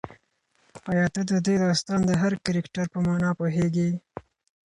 ایا 0.91 1.05
ته 1.13 1.21
د 1.31 1.33
دې 1.45 1.55
داستان 1.65 1.99
د 2.05 2.11
هر 2.21 2.33
کرکټر 2.45 2.85
په 2.93 2.99
مانا 3.05 3.31
پوهېږې؟ 3.39 3.89